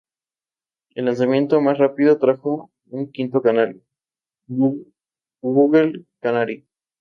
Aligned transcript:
El 0.95 1.05
lanzamiento 1.05 1.61
más 1.61 1.77
rápido 1.77 2.17
trajo 2.17 2.71
un 2.89 3.11
quinto 3.11 3.39
canal: 3.43 3.83
Google 5.41 6.05
Canary. 6.21 6.65